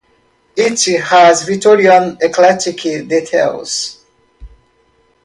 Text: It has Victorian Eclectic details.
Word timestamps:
It 0.55 0.83
has 1.01 1.43
Victorian 1.43 2.17
Eclectic 2.21 2.81
details. 3.07 3.99